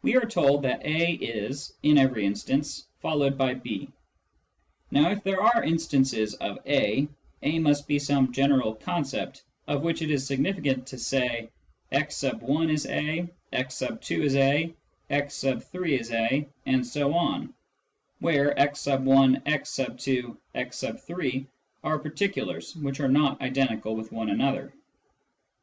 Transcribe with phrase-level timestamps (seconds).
[0.00, 3.90] We are told that A is, in every instance, followed by B.
[4.90, 7.06] Now if there are" instances" of A,
[7.42, 11.50] A must be some general concept of which it is significant to say"
[11.92, 13.28] x 1 is A,"
[13.80, 14.74] "* 2 is A,""
[15.10, 17.52] x 3 is A," and so on,
[18.20, 21.46] where x 1} x 2, x 3
[21.84, 24.72] are particulars which are not identical one with another.